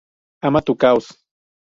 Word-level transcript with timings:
Ama 0.47 0.59
tu 0.65 0.73
caos. 0.83 1.05